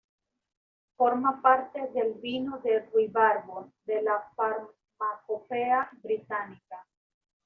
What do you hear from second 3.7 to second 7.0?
de la farmacopea británica.